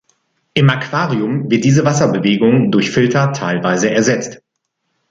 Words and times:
Im 0.55 0.67
Aquarium 0.71 1.51
wird 1.51 1.63
diese 1.63 1.85
Wasserbewegung 1.85 2.71
durch 2.71 2.89
Filter 2.89 3.33
teilweise 3.33 3.91
ersetzt. 3.91 4.41